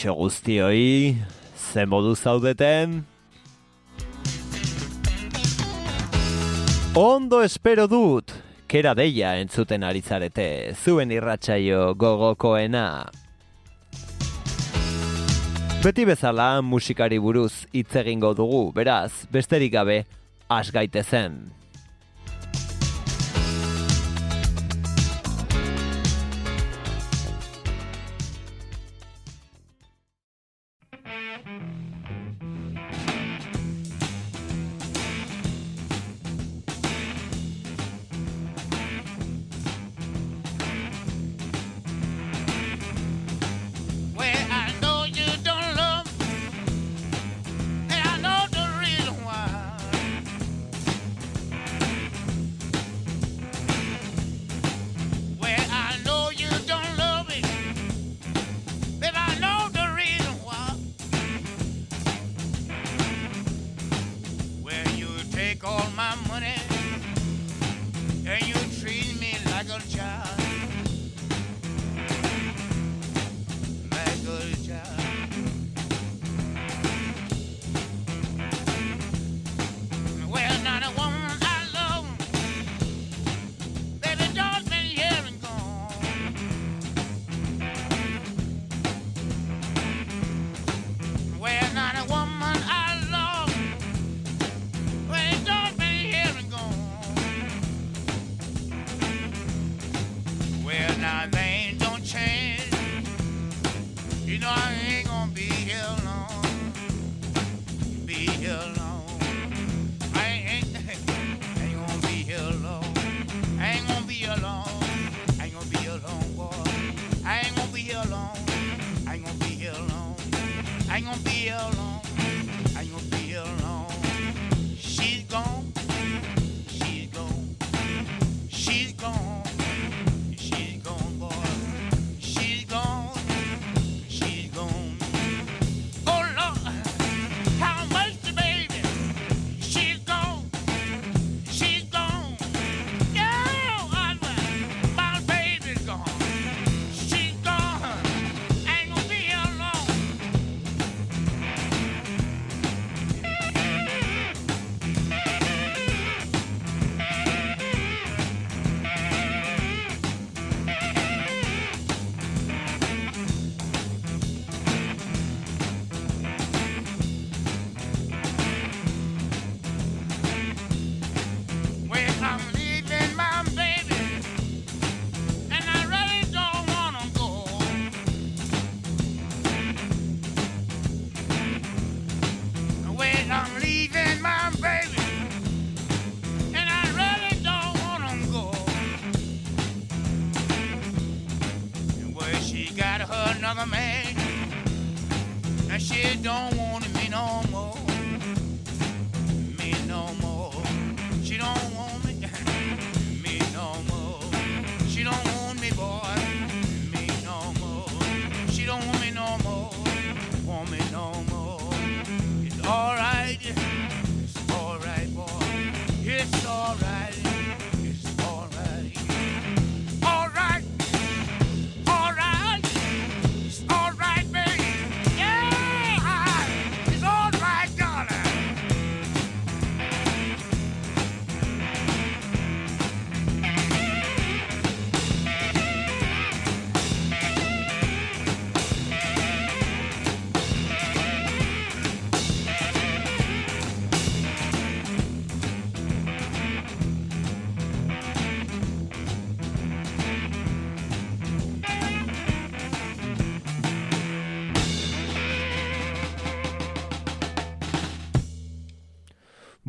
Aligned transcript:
kaixo 0.00 0.14
guztioi, 0.16 1.14
ze 1.54 1.84
modu 1.84 2.14
zaudeten? 2.16 3.04
Ondo 6.94 7.42
espero 7.44 7.86
dut, 7.86 8.32
kera 8.66 8.94
deia 8.96 9.34
entzuten 9.36 9.84
aritzarete, 9.84 10.72
zuen 10.72 11.12
irratsaio 11.12 11.92
gogokoena. 11.94 13.10
Beti 15.84 16.08
bezala 16.08 16.62
musikari 16.62 17.18
buruz 17.20 17.66
hitz 17.72 17.92
egingo 18.00 18.32
dugu, 18.32 18.72
beraz, 18.72 19.26
besterik 19.30 19.72
gabe, 19.76 20.04
has 20.48 20.70
gaitezen. 20.72 21.44
zen. 21.44 21.59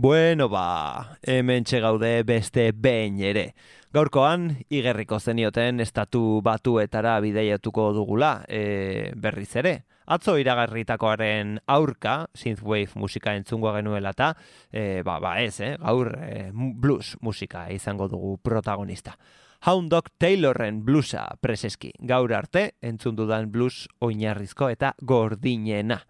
Bueno, 0.02 0.50
ba, 0.50 1.20
hemen 1.22 1.64
gaude 1.64 2.24
beste 2.24 2.72
behin 2.74 3.20
ere. 3.22 3.54
Gaurkoan, 3.94 4.66
igerriko 4.68 5.20
zenioten 5.20 5.80
estatu 5.80 6.42
batuetara 6.42 7.20
bideiatuko 7.22 7.94
dugula, 7.94 8.44
e, 8.48 9.12
berriz 9.16 9.56
ere. 9.62 9.84
Atzo 10.08 10.40
iragarritakoaren 10.42 11.60
aurka, 11.68 12.26
synthwave 12.34 12.90
musika 12.96 13.36
entzungo 13.36 13.76
genuela 13.76 14.10
eta, 14.10 14.32
e, 14.74 15.04
ba, 15.06 15.20
ba 15.20 15.36
ez, 15.40 15.60
eh? 15.62 15.76
gaur 15.78 16.18
e, 16.18 16.50
blues 16.52 17.16
musika 17.22 17.68
izango 17.70 18.10
dugu 18.10 18.40
protagonista. 18.42 19.20
Hound 19.68 19.92
Dog 19.92 20.10
Taylorren 20.18 20.82
bluesa 20.84 21.28
preseski. 21.42 21.94
Gaur 22.00 22.34
arte, 22.34 22.72
entzun 22.82 23.16
dudan 23.16 23.52
blues 23.52 23.86
oinarrizko 24.00 24.74
eta 24.74 24.96
gordinena. 24.98 26.02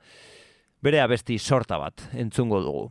Bere 0.80 1.04
abesti 1.04 1.38
sorta 1.40 1.78
bat 1.78 2.08
entzungo 2.14 2.64
dugu. 2.64 2.88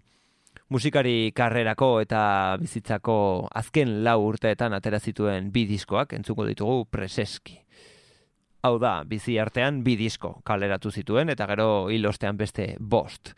Musikari 0.70 1.32
karrerako 1.34 1.96
eta 1.98 2.54
bizitzako 2.60 3.14
azken 3.58 4.04
lau 4.06 4.20
urteetan 4.28 4.76
atera 4.76 5.00
zituen 5.02 5.48
bi 5.50 5.64
diskoak 5.66 6.12
entzungo 6.14 6.46
ditugu 6.46 6.84
preseski. 6.86 7.56
Hau 8.62 8.76
da, 8.78 9.00
bizi 9.02 9.34
artean 9.42 9.80
bi 9.82 9.96
disko 9.98 10.36
kaleratu 10.46 10.92
zituen 10.94 11.34
eta 11.34 11.48
gero 11.50 11.66
hilostean 11.90 12.38
beste 12.38 12.68
bost. 12.78 13.32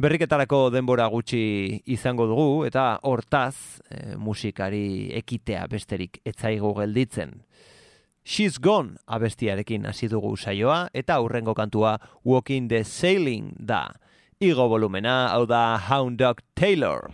Berriketarako 0.00 0.62
denbora 0.72 1.10
gutxi 1.12 1.82
izango 1.92 2.24
dugu 2.30 2.64
eta 2.64 2.86
hortaz 3.02 3.82
e, 3.90 4.16
musikari 4.16 5.10
ekitea 5.20 5.66
besterik 5.68 6.22
etzaigu 6.24 6.72
gelditzen. 6.80 7.42
She's 8.24 8.56
Gone 8.56 8.96
abestiarekin 9.04 9.84
hasi 9.84 10.08
dugu 10.08 10.32
saioa 10.36 10.86
eta 10.94 11.20
aurrengo 11.20 11.52
kantua 11.52 11.98
Walking 12.24 12.72
the 12.72 12.84
Sailing 12.84 13.52
da 13.58 13.90
igo 14.40 14.68
volumena, 14.68 15.28
hau 15.34 15.46
da 15.46 15.76
Hound 15.90 16.18
Dog 16.18 16.38
Taylor. 16.54 17.10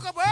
loco, 0.00 0.14
pues. 0.14 0.29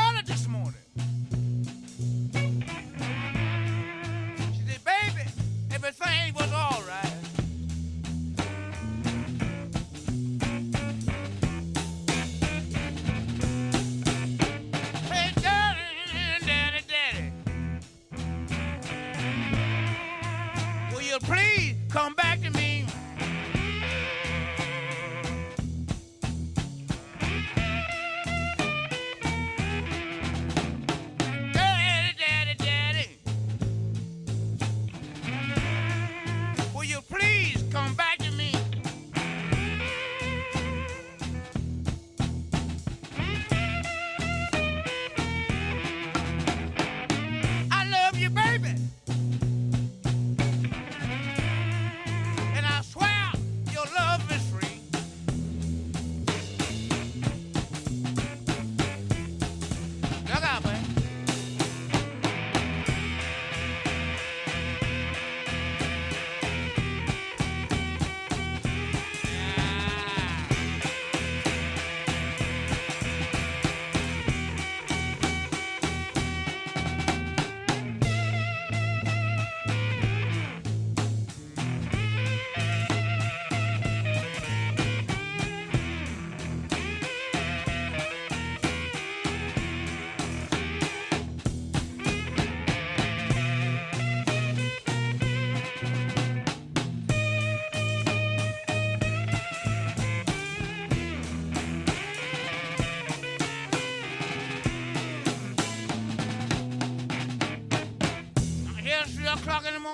Three 109.36 109.42
o'clock 109.42 109.66
in 109.66 109.74
the 109.74 109.80
morning. 109.80 109.87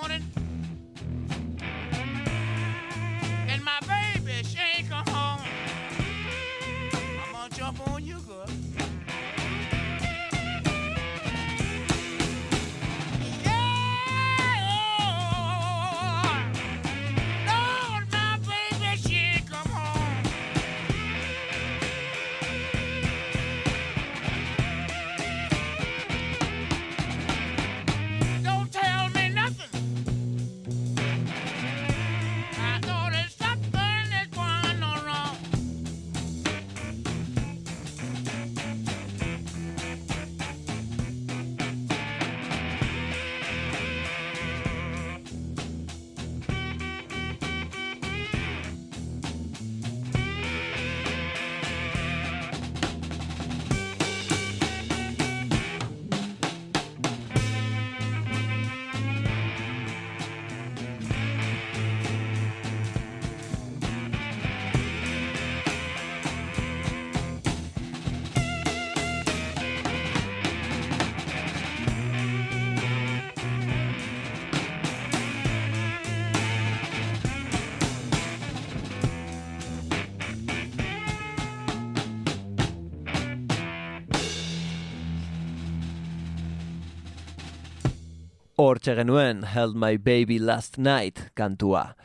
Hortxe 88.65 88.95
genuen 88.97 89.43
Held 89.45 89.75
My 89.77 89.99
Baby 90.01 90.39
Last 90.41 90.79
Night 90.79 91.19
kantua. 91.37 91.99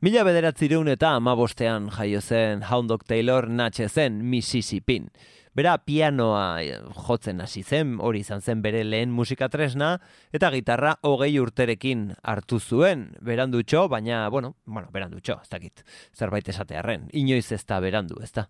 Mila 0.00 0.22
bederatzireun 0.24 0.88
eta 0.88 1.10
amabostean 1.18 1.90
jaio 1.92 2.22
zen 2.24 2.62
Hound 2.64 2.88
Dog 2.88 3.04
Taylor 3.04 3.44
natxe 3.52 3.90
zen 3.90 4.22
Mississippin. 4.24 5.10
Bera 5.56 5.74
pianoa 5.84 6.62
eh, 6.62 6.78
jotzen 7.08 7.44
hasi 7.44 7.60
zen, 7.60 7.98
hori 8.00 8.24
izan 8.24 8.40
zen 8.40 8.62
bere 8.64 8.86
lehen 8.88 9.12
musika 9.12 9.50
tresna, 9.52 9.98
eta 10.32 10.48
gitarra 10.54 10.94
hogei 11.04 11.34
urterekin 11.42 12.08
hartu 12.22 12.56
zuen, 12.60 13.10
berandutxo, 13.20 13.84
baina, 13.92 14.22
bueno, 14.32 14.54
bueno, 14.64 14.88
berandutxo, 14.96 15.42
ez 15.42 15.52
dakit, 15.52 15.84
zerbait 16.16 16.48
esatearren, 16.48 17.10
inoiz 17.12 17.50
ez 17.52 17.64
da 17.68 17.82
berandu, 17.84 18.22
ez 18.24 18.32
da. 18.32 18.48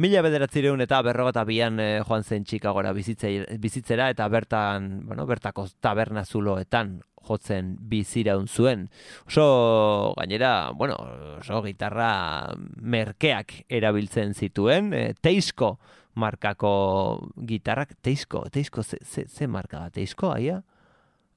Mila 0.00 0.22
bederatzireun 0.24 0.80
eta 0.80 1.02
berrogata 1.04 1.42
bian 1.44 1.76
eh, 1.82 2.00
joan 2.06 2.24
zen 2.24 2.46
Chicagora 2.48 2.94
bizitze- 2.96 3.58
bizitzera 3.60 4.08
eta 4.10 4.24
bertan, 4.32 5.02
bueno, 5.04 5.26
bertako 5.28 5.66
taberna 5.84 6.24
zuloetan 6.24 7.02
jotzen 7.28 7.74
biziraun 7.90 8.48
zuen. 8.48 8.86
Oso, 9.28 10.14
gainera, 10.16 10.70
bueno, 10.74 10.96
oso 11.38 11.60
gitarra 11.62 12.54
merkeak 12.80 13.52
erabiltzen 13.68 14.32
zituen, 14.34 14.90
e, 14.96 15.12
Teisko 15.20 15.76
markako 16.14 17.28
gitarrak, 17.36 17.92
Teisko, 18.00 18.46
Teisko, 18.50 18.82
ze, 18.82 18.98
ze, 19.04 19.26
ze 19.28 19.46
marka 19.46 19.84
Teisko, 19.90 20.32
aia? 20.32 20.62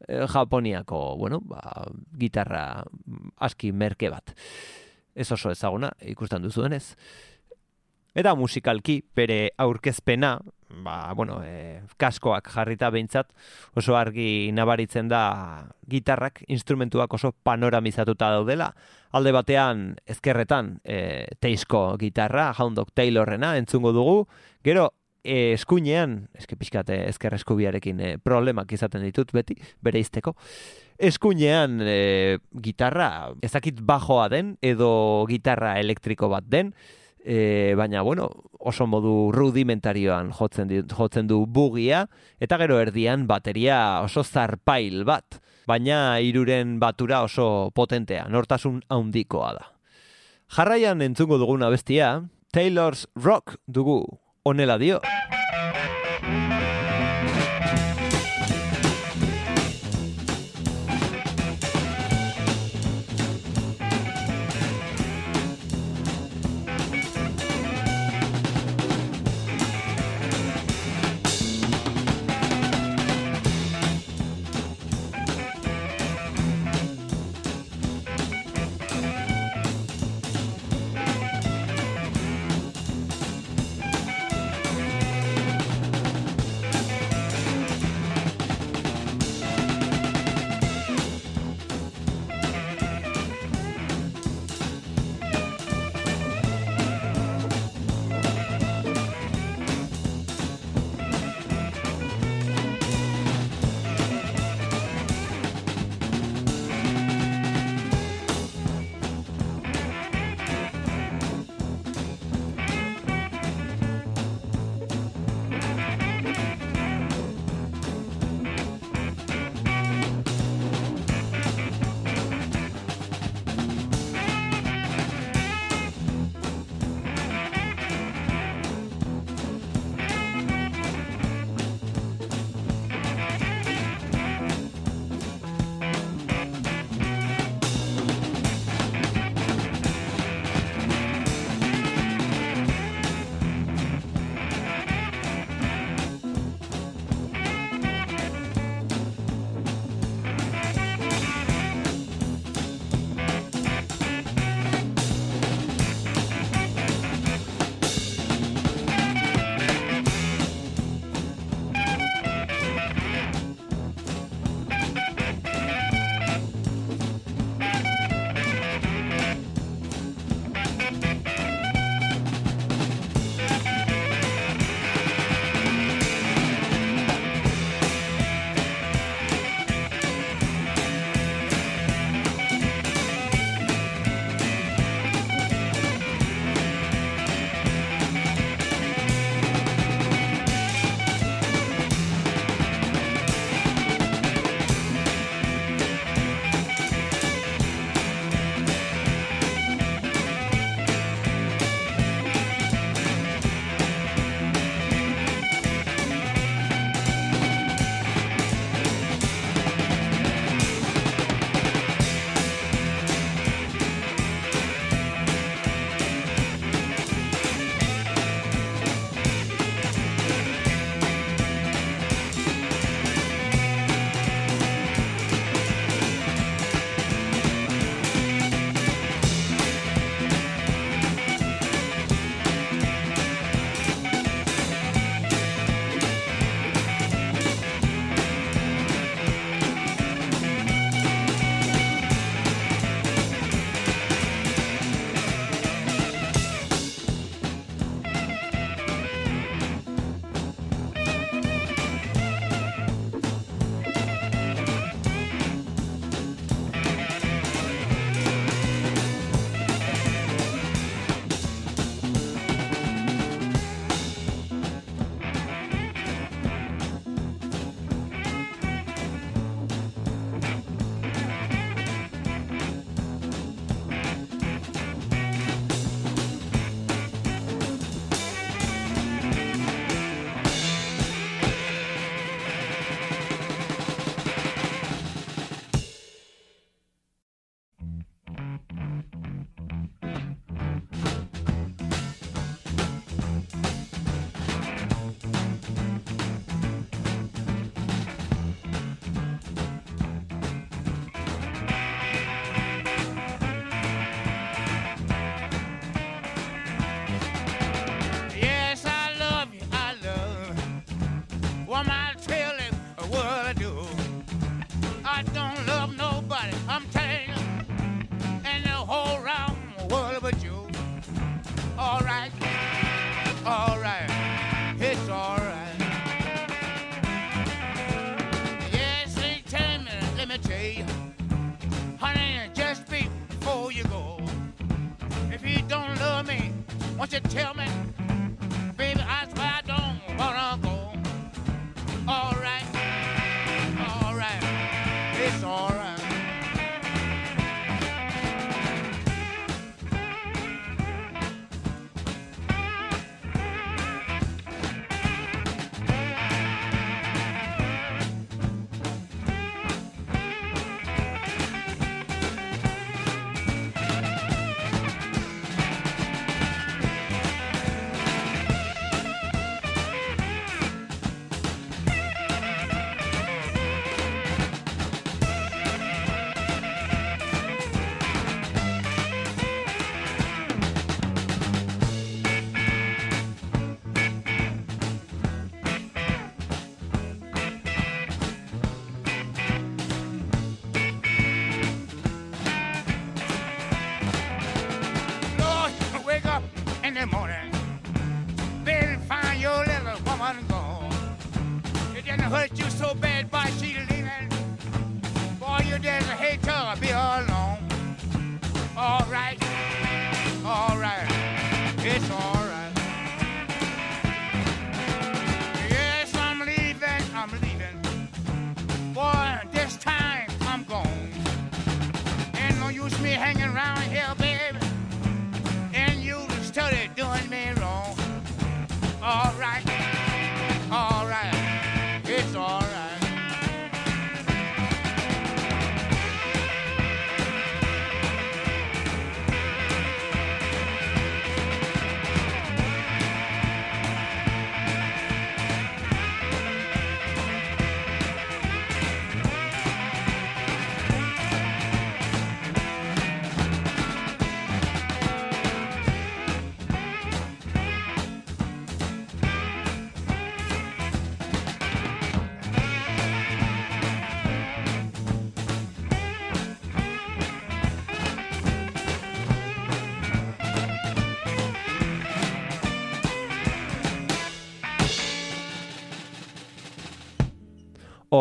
E, 0.07 0.23
Japoniako, 0.31 1.03
bueno, 1.19 1.41
ba, 1.43 1.85
gitarra 2.17 2.85
aski 3.37 3.71
merke 3.75 4.09
bat. 4.09 4.31
Ez 5.13 5.29
oso 5.31 5.51
ezaguna, 5.51 5.91
ikusten 6.07 6.41
duzuenez. 6.43 6.95
Eta 8.15 8.31
musikalki, 8.39 9.01
bere 9.15 9.49
aurkezpena, 9.59 10.37
ba, 10.85 11.11
bueno, 11.13 11.41
e, 11.43 11.81
kaskoak 11.99 12.47
jarrita 12.53 12.87
behintzat, 12.89 13.33
oso 13.75 13.97
argi 13.99 14.53
nabaritzen 14.55 15.09
da 15.11 15.67
gitarrak, 15.91 16.39
instrumentuak 16.47 17.11
oso 17.19 17.33
panoramizatuta 17.43 18.31
daudela. 18.37 18.69
Alde 19.11 19.35
batean, 19.35 19.83
ezkerretan, 20.07 20.77
e, 20.87 21.27
teizko 21.43 21.97
gitarra, 21.99 22.53
Hound 22.55 22.79
Dog 22.79 22.95
Taylorrena, 22.95 23.57
entzungo 23.59 23.91
dugu, 23.91 24.17
gero, 24.63 24.93
e, 25.25 25.51
eskuinean, 25.59 26.21
eske 26.39 26.55
pixkat 26.55 26.95
e, 26.95 27.03
ezker 27.11 27.35
eskubiarekin 27.35 27.99
e, 27.99 28.17
problemak 28.23 28.71
izaten 28.71 29.03
ditut 29.03 29.35
beti, 29.35 29.59
bere 29.83 29.99
izteko, 29.99 30.37
eskuinean 30.95 31.81
e, 31.83 32.37
gitarra, 32.63 33.33
ezakit 33.43 33.83
bajoa 33.83 34.29
den, 34.31 34.55
edo 34.63 35.25
gitarra 35.27 35.75
elektriko 35.83 36.31
bat 36.31 36.47
den, 36.47 36.71
e, 37.25 37.73
baina 37.75 38.03
bueno, 38.05 38.29
oso 38.59 38.85
modu 38.87 39.31
rudimentarioan 39.33 40.29
jotzen, 40.31 40.67
di- 40.69 40.83
jotzen 40.85 41.27
du 41.27 41.45
bugia, 41.47 42.05
eta 42.39 42.57
gero 42.61 42.77
erdian 42.79 43.25
bateria 43.27 44.01
oso 44.05 44.23
zarpail 44.23 45.03
bat, 45.09 45.39
baina 45.67 46.19
hiruren 46.21 46.77
batura 46.79 47.23
oso 47.25 47.71
potentea, 47.73 48.27
nortasun 48.29 48.83
haundikoa 48.89 49.53
da. 49.57 49.65
Jarraian 50.55 51.01
entzungo 51.01 51.39
duguna 51.41 51.69
bestia, 51.73 52.29
Taylor's 52.53 53.07
Rock 53.15 53.57
dugu, 53.65 54.03
honela 54.45 54.77
dio. 54.77 55.01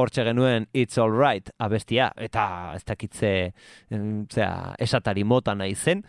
hortxe 0.02 0.24
genuen 0.26 0.66
It's 0.72 0.98
Alright 0.98 1.50
abestia, 1.62 2.10
eta 2.16 2.72
ez 2.76 2.82
dakitze 2.86 3.30
zera, 3.90 4.74
esatari 4.82 5.24
mota 5.24 5.54
nahi 5.54 5.74
zen, 5.74 6.02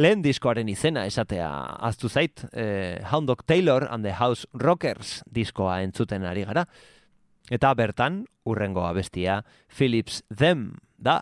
lehen 0.00 0.22
diskoaren 0.22 0.68
izena 0.68 1.06
esatea 1.08 1.48
aztu 1.88 2.08
zait, 2.08 2.44
eh, 2.52 3.00
Hound 3.10 3.28
Dog 3.28 3.44
Taylor 3.46 3.88
and 3.90 4.04
the 4.04 4.14
House 4.18 4.46
Rockers 4.54 5.20
diskoa 5.26 5.80
entzuten 5.82 6.24
ari 6.24 6.44
gara, 6.48 6.66
eta 7.50 7.74
bertan, 7.74 8.24
urrengo 8.46 8.86
abestia, 8.86 9.42
Philips 9.68 10.22
Them 10.30 10.78
da, 10.96 11.20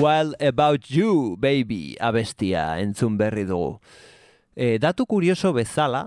Well 0.00 0.32
About 0.40 0.88
You, 0.88 1.36
Baby, 1.36 1.92
abestia 2.00 2.80
entzun 2.80 3.18
berri 3.20 3.44
dugu. 3.44 3.82
E, 4.56 4.78
datu 4.80 5.04
kurioso 5.04 5.52
bezala, 5.52 6.06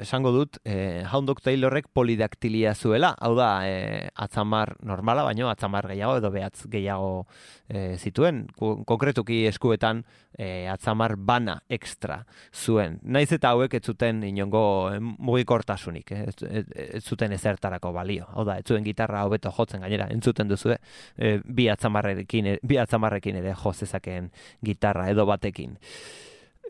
esango 0.00 0.32
dut, 0.32 0.58
e, 0.64 1.04
Hound 1.12 1.28
Dog 1.28 1.40
Taylorrek 1.44 1.88
polidaktilia 1.92 2.74
zuela, 2.74 3.14
hau 3.20 3.34
da, 3.36 3.50
e, 3.68 4.08
atzamar 4.14 4.76
normala, 4.82 5.22
baino 5.26 5.48
atzamar 5.50 5.86
gehiago 5.90 6.16
edo 6.20 6.30
behatz 6.34 6.66
gehiago 6.72 7.26
e, 7.68 7.96
zituen, 7.98 8.46
Ko- 8.56 8.82
konkretuki 8.88 9.44
eskuetan 9.50 10.04
e, 10.36 10.68
atzamar 10.72 11.16
bana 11.16 11.58
extra 11.68 12.24
zuen. 12.52 12.98
Naiz 13.02 13.30
eta 13.32 13.52
hauek 13.54 13.74
ez 13.78 13.82
zuten 13.84 14.22
inongo 14.24 14.62
mugikortasunik, 15.00 16.12
eh, 16.12 16.24
ez, 16.50 17.04
zuten 17.04 17.32
ezertarako 17.36 17.92
balio. 17.92 18.26
Hau 18.34 18.44
da, 18.48 18.58
ez 18.58 18.66
zuen 18.66 18.84
gitarra 18.84 19.24
hobeto 19.26 19.52
jotzen 19.56 19.84
gainera, 19.84 20.08
entzuten 20.10 20.48
duzu, 20.48 20.74
e, 21.16 21.36
bi 21.44 21.68
atzamarrekin, 21.68 22.56
bi 22.62 22.80
atzamarrekin 22.80 23.36
ere 23.42 23.54
jo 23.54 23.72
zezakeen 23.72 24.30
gitarra 24.64 25.08
edo 25.10 25.26
batekin. 25.26 25.76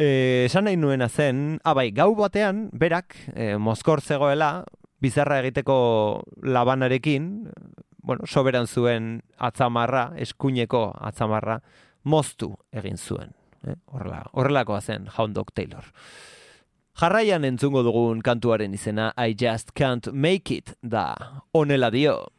E, 0.00 0.46
esan 0.46 0.64
nahi 0.64 0.78
nuena 0.80 1.10
zen, 1.12 1.58
ah 1.60 1.74
bai, 1.76 1.90
gau 1.92 2.14
batean, 2.16 2.70
berak, 2.72 3.18
e, 3.36 3.58
mozkor 3.60 4.00
zegoela, 4.00 4.64
bizarra 5.04 5.42
egiteko 5.42 5.76
labanarekin, 6.40 7.26
bueno, 8.00 8.24
soberan 8.24 8.64
zuen 8.66 9.10
atzamarra, 9.36 10.14
eskuineko 10.16 10.86
atzamarra, 10.96 11.58
moztu 12.04 12.54
egin 12.72 12.96
zuen. 12.96 13.36
Eh? 13.68 13.76
Horrela, 13.92 14.24
horrelakoa 14.32 14.80
zen 14.80 15.10
Hound 15.18 15.36
Dog 15.36 15.52
Taylor. 15.52 15.84
Jarraian 16.96 17.44
entzungo 17.44 17.84
dugun 17.84 18.24
kantuaren 18.24 18.72
izena 18.74 19.12
I 19.20 19.36
Just 19.36 19.74
Can't 19.76 20.08
Make 20.12 20.56
It 20.56 20.74
da, 20.80 21.44
onela 21.52 21.92
dio. 21.92 22.30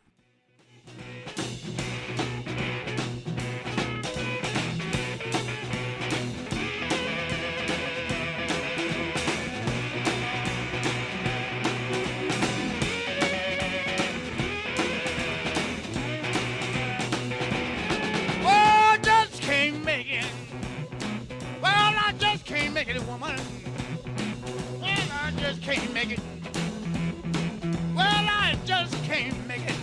It, 22.96 23.08
woman. 23.08 23.40
Well, 24.82 25.08
I 25.24 25.32
just 25.38 25.62
can't 25.62 25.94
make 25.94 26.12
it. 26.12 26.20
Well, 27.96 28.06
I 28.06 28.58
just 28.66 28.94
can't 29.04 29.48
make 29.48 29.66
it. 29.70 29.76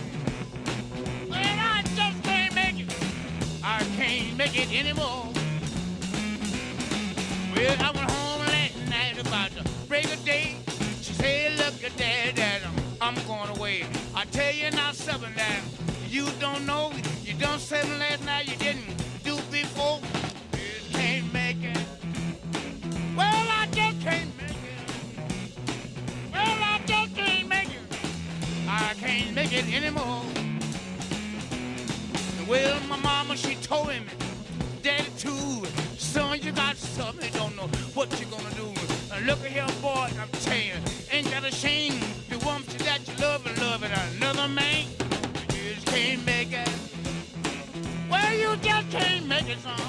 Well, 1.29 1.39
I 1.39 1.81
just 1.95 2.23
can't 2.23 2.53
make 2.53 2.79
it. 2.79 2.93
I 3.63 3.79
can't 3.97 4.37
make 4.37 4.55
it 4.55 4.71
anymore. 4.73 5.27
Well, 7.55 7.75
I 7.79 7.91
went 7.95 8.11
home 8.11 8.41
last 8.47 8.89
night 8.89 9.19
about 9.19 9.51
the 9.51 9.67
break 9.87 10.05
of 10.05 10.23
day. 10.25 10.57
She 11.01 11.13
said, 11.13 11.57
look 11.57 11.83
at 11.83 11.95
that, 11.97 12.35
that 12.35 12.61
I'm, 13.01 13.15
I'm 13.15 13.27
going 13.27 13.57
away. 13.57 13.85
I 14.13 14.25
tell 14.25 14.53
you 14.53 14.69
now 14.71 14.91
something 14.91 15.33
that 15.35 15.61
you 16.09 16.27
don't 16.39 16.65
know. 16.65 16.91
You 17.23 17.33
done 17.35 17.59
something 17.59 17.97
last 17.97 18.25
night 18.25 18.47
you 18.47 18.57
didn't 18.57 18.85
do 19.23 19.35
before. 19.51 19.99
It 29.59 29.73
anymore. 29.73 30.23
Well, 32.47 32.79
my 32.87 32.97
mama, 32.97 33.35
she 33.35 33.55
told 33.55 33.91
him, 33.91 34.05
Daddy, 34.81 35.09
too 35.17 35.65
son, 35.97 36.39
you 36.41 36.51
got 36.51 36.77
something, 36.77 37.31
don't 37.33 37.55
know 37.55 37.67
what 37.93 38.09
you're 38.19 38.29
gonna 38.29 38.55
do. 38.55 38.73
Uh, 39.11 39.19
look 39.25 39.39
at 39.43 39.51
here, 39.51 39.67
boy, 39.81 40.09
I'm 40.19 40.29
telling 40.41 40.83
ain't 41.11 41.29
that 41.31 41.43
a 41.43 41.51
shame? 41.51 41.99
The 42.29 42.37
woman 42.39 42.63
that 42.79 43.01
you 43.07 43.13
love 43.21 43.45
and 43.45 43.57
love 43.59 43.83
it, 43.83 43.91
another 44.15 44.47
man, 44.47 44.85
you 45.53 45.73
just 45.73 45.87
can't 45.87 46.25
make 46.25 46.53
it. 46.53 46.69
Well, 48.09 48.33
you 48.33 48.55
just 48.57 48.89
can't 48.89 49.27
make 49.27 49.49
it, 49.49 49.59
son. 49.59 49.79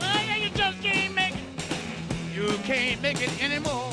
Well, 0.00 0.24
yeah, 0.26 0.36
you 0.36 0.50
just 0.50 0.80
can't 0.80 1.14
make 1.14 1.34
it. 1.34 2.34
You 2.34 2.56
can't 2.64 3.02
make 3.02 3.20
it 3.20 3.42
anymore. 3.42 3.92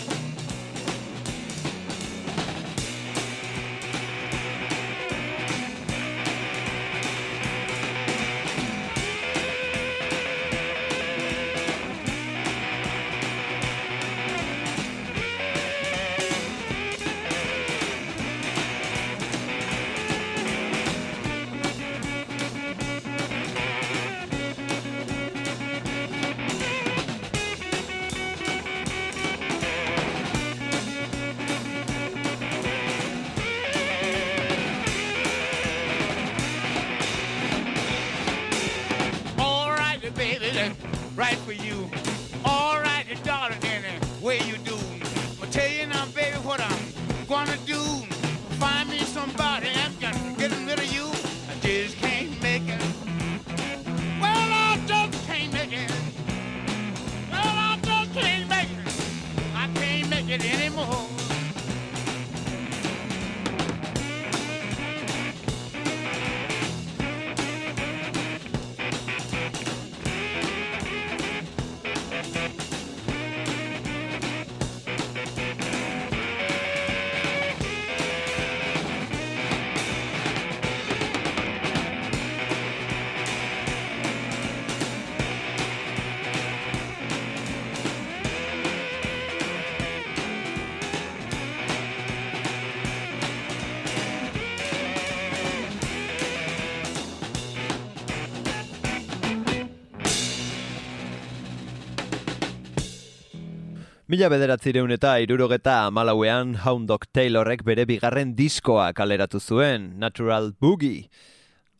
Mila 104.16 104.30
bederatzireun 104.32 104.94
eta 104.96 105.10
irurogeta 105.20 105.90
malauean 105.92 106.54
Hound 106.64 106.88
Dog 106.88 107.04
Taylorrek 107.12 107.66
bere 107.68 107.84
bigarren 107.84 108.30
diskoa 108.38 108.86
kaleratu 108.96 109.42
zuen, 109.44 109.90
Natural 110.00 110.54
Boogie. 110.56 111.10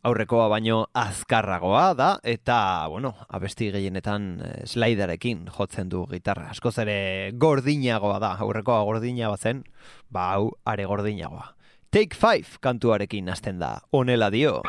Aurrekoa 0.04 0.50
baino 0.52 0.82
azkarragoa 0.92 1.86
da, 1.96 2.10
eta, 2.28 2.58
bueno, 2.92 3.14
abesti 3.30 3.70
gehienetan 3.72 4.26
eh, 4.44 4.52
sliderekin 4.68 5.46
jotzen 5.48 5.88
du 5.94 6.04
gitarra. 6.12 6.50
Askoz 6.52 6.76
ere 6.84 6.98
gordinagoa 7.40 8.20
da, 8.20 8.34
aurrekoa 8.44 8.82
gordina 8.84 9.32
bazen, 9.32 9.64
ba 10.12 10.34
hau 10.34 10.50
are 10.68 10.92
gordinagoa. 10.92 11.54
Take 11.88 12.20
Five 12.20 12.60
kantuarekin 12.60 13.32
hasten 13.32 13.64
da, 13.64 13.78
honela 13.96 14.28
dio. 14.28 14.60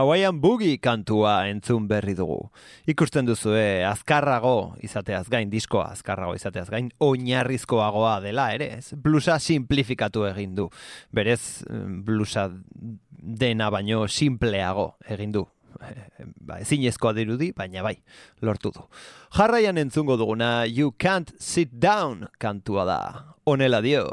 Hawaiian 0.00 0.38
Boogie 0.40 0.78
kantua 0.80 1.42
entzun 1.50 1.84
berri 1.88 2.14
dugu. 2.16 2.38
Ikusten 2.88 3.26
duzue 3.28 3.84
azkarrago 3.84 4.78
izateaz 4.80 5.26
gain, 5.28 5.50
diskoa 5.52 5.90
azkarrago 5.92 6.32
izateaz 6.38 6.70
gain, 6.72 6.88
oinarrizkoagoa 7.04 8.14
dela 8.24 8.46
ere, 8.56 8.70
ez? 8.78 8.94
Blusa 8.96 9.36
simplifikatu 9.36 10.24
egin 10.30 10.54
du. 10.56 10.70
Berez, 11.12 11.66
mm, 11.68 12.00
blusa 12.06 12.48
dena 13.10 13.68
baino 13.68 14.06
simpleago 14.08 14.94
egin 15.04 15.36
du. 15.36 15.44
Eh, 15.84 16.24
ba, 16.48 16.62
ezinezkoa 16.64 17.12
dirudi, 17.20 17.52
baina 17.56 17.84
bai, 17.84 17.98
lortu 18.40 18.72
du. 18.72 18.86
Jarraian 19.36 19.76
entzungo 19.84 20.16
duguna 20.16 20.64
You 20.64 20.94
Can't 20.96 21.36
Sit 21.38 21.76
Down 21.76 22.24
kantua 22.38 22.88
da. 22.88 23.00
Honela 23.44 23.84
dio. 23.84 24.08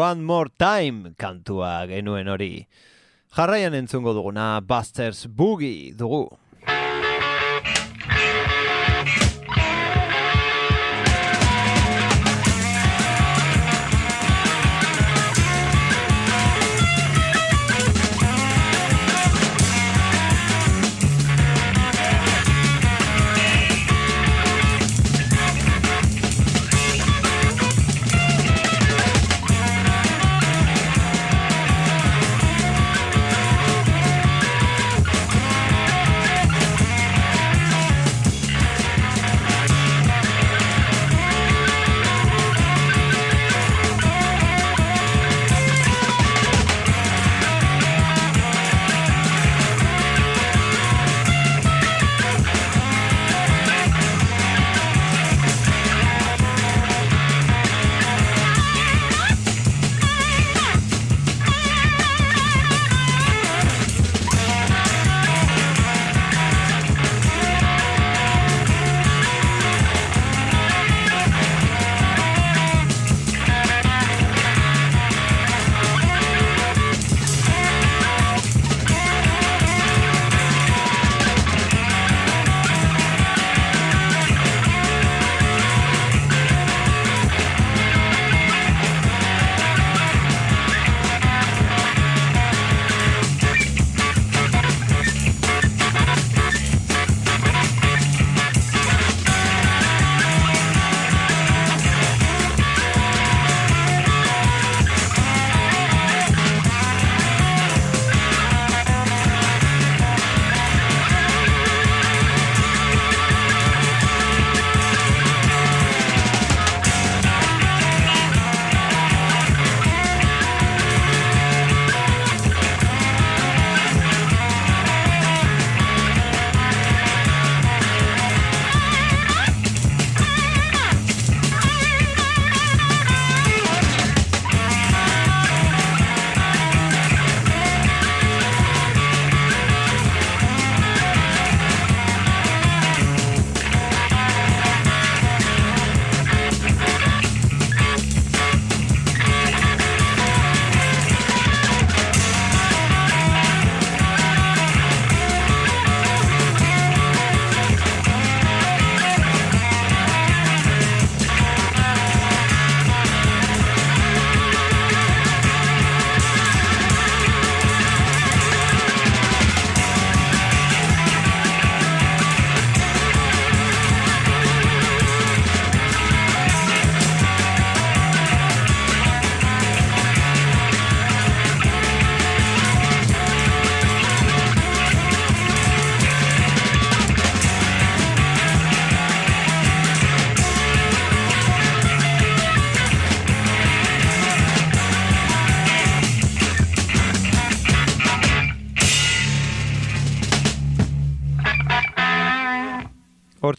One 0.00 0.24
More 0.24 0.48
Time 0.56 1.12
kantua 1.20 1.84
genuen 1.84 2.28
hori. 2.32 2.64
Jarraian 3.36 3.74
entzungo 3.76 4.14
duguna 4.16 4.62
Busters 4.64 5.26
Boogie 5.28 5.92
dugu. 5.92 6.22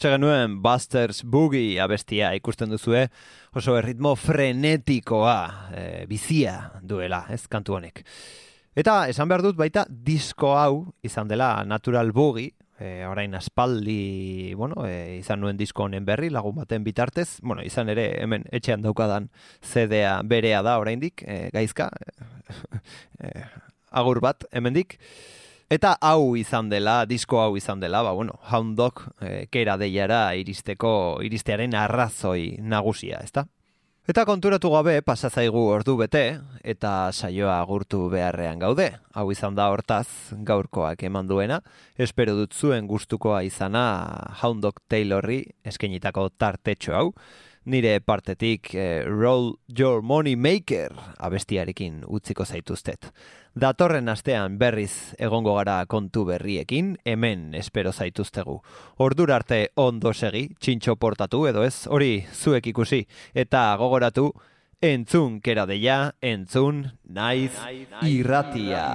Hortxe 0.02 0.16
genuen 0.16 0.56
Busters 0.58 1.20
Boogie 1.22 1.76
abestia 1.78 2.32
ikusten 2.34 2.72
duzue, 2.72 3.04
oso 3.54 3.76
erritmo 3.78 4.16
frenetikoa, 4.18 5.34
e, 5.70 5.82
bizia 6.10 6.56
duela, 6.82 7.20
ez 7.30 7.44
kantu 7.46 7.76
honek. 7.76 8.00
Eta 8.74 8.96
esan 9.12 9.30
behar 9.30 9.44
dut 9.46 9.60
baita 9.60 9.84
disko 9.86 10.56
hau 10.58 10.72
izan 11.06 11.30
dela 11.30 11.52
Natural 11.62 12.10
Boogie, 12.10 12.50
e, 12.82 13.04
orain 13.06 13.36
aspaldi, 13.38 14.56
bueno, 14.58 14.82
e, 14.88 15.20
izan 15.20 15.38
nuen 15.38 15.60
disko 15.60 15.84
honen 15.86 16.02
berri, 16.08 16.32
lagun 16.34 16.56
baten 16.56 16.82
bitartez, 16.82 17.36
bueno, 17.38 17.62
izan 17.62 17.94
ere 17.94 18.08
hemen 18.24 18.48
etxean 18.50 18.82
daukadan 18.82 19.30
CD-a 19.62 20.16
berea 20.26 20.64
da 20.66 20.80
oraindik, 20.82 21.22
e, 21.22 21.44
gaizka, 21.54 21.92
e, 23.22 23.30
agur 24.02 24.18
bat 24.18 24.50
hemendik. 24.50 24.98
Eta 25.72 25.94
hau 26.04 26.34
izan 26.36 26.68
dela, 26.68 27.06
disko 27.08 27.38
hau 27.40 27.54
izan 27.56 27.80
dela, 27.80 28.02
ba, 28.04 28.10
bueno, 28.12 28.34
Hound 28.50 28.74
Dog 28.76 29.06
e, 29.24 29.46
kera 29.48 29.78
deiara 29.80 30.34
iristeko, 30.36 31.22
iristearen 31.24 31.72
arrazoi 31.72 32.58
nagusia, 32.60 33.22
ezta? 33.24 33.46
Eta 34.04 34.26
konturatu 34.28 34.68
gabe, 34.74 34.98
pasazaigu 35.06 35.62
ordu 35.72 35.94
bete, 35.96 36.22
eta 36.60 36.90
saioa 37.14 37.56
gurtu 37.64 38.02
beharrean 38.12 38.60
gaude. 38.60 38.90
Hau 39.16 39.24
izan 39.32 39.56
da 39.56 39.70
hortaz, 39.72 40.34
gaurkoak 40.44 41.06
eman 41.08 41.30
duena, 41.30 41.62
espero 41.96 42.34
dut 42.36 42.52
zuen 42.52 42.90
gustukoa 42.90 43.40
izana 43.46 43.86
Hound 44.42 44.60
Dog 44.66 44.82
Taylorri 44.92 45.40
eskenitako 45.64 46.28
tartetxo 46.36 46.98
hau, 46.98 47.06
nire 47.64 48.00
partetik 48.00 48.74
eh, 48.74 49.04
Roll 49.06 49.54
Your 49.78 50.02
Money 50.02 50.36
Maker 50.36 50.92
abestiarekin 51.18 52.02
utziko 52.06 52.44
zaituztet. 52.44 53.12
Datorren 53.54 54.08
astean 54.08 54.56
berriz 54.58 55.14
egongo 55.20 55.54
gara 55.58 55.82
kontu 55.86 56.24
berriekin, 56.24 56.96
hemen 57.04 57.52
espero 57.54 57.92
zaituztegu. 57.92 58.60
Ordur 58.96 59.32
arte 59.32 59.66
ondo 59.76 60.14
segi, 60.14 60.48
txintxo 60.58 60.96
portatu 60.96 61.44
edo 61.50 61.64
ez, 61.64 61.86
hori 61.86 62.24
zuek 62.32 62.72
ikusi, 62.72 63.04
eta 63.34 63.66
gogoratu, 63.76 64.30
entzun 64.80 65.40
kera 65.44 65.66
deia, 65.68 66.14
entzun 66.22 66.86
naiz 67.04 67.52
irratia. 68.02 68.86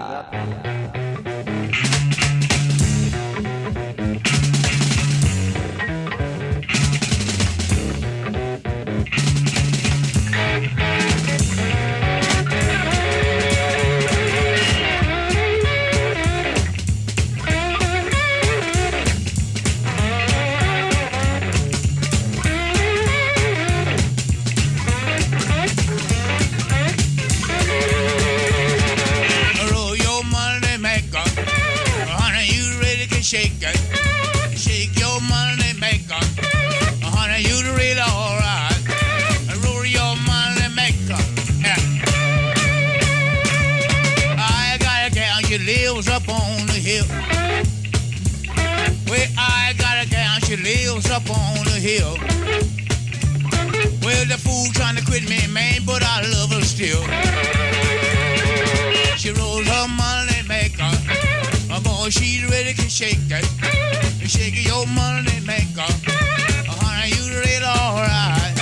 live. 46.97 47.09
Well, 49.09 49.27
I 49.37 49.73
got 49.77 50.05
a 50.05 50.09
gal, 50.09 50.39
she 50.41 50.55
lives 50.57 51.09
up 51.09 51.29
on 51.29 51.63
the 51.65 51.79
hill. 51.79 52.17
Well, 54.03 54.25
the 54.25 54.37
fool 54.37 54.67
trying 54.73 54.95
to 54.95 55.05
quit 55.05 55.27
me, 55.29 55.39
man, 55.47 55.81
but 55.85 56.03
I 56.03 56.21
love 56.33 56.51
her 56.51 56.61
still. 56.61 57.01
She 59.17 59.31
rolls 59.31 59.67
her 59.67 59.87
money 59.87 60.41
maker. 60.47 60.91
my 61.69 61.79
boy, 61.79 62.09
She's 62.09 62.43
ready 62.49 62.73
to 62.73 62.89
shake 62.89 63.17
it. 63.29 63.45
Shake 64.29 64.65
your 64.65 64.85
money 64.87 65.39
maker. 65.45 65.81
Uh-huh, 65.81 66.85
Honey, 66.85 67.15
You're 67.15 67.41
ready, 67.41 67.65
all 67.65 67.95
right. 67.95 68.56